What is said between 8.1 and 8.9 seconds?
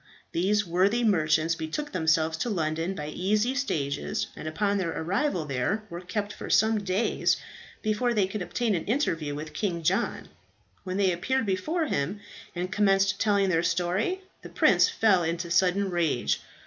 they could obtain an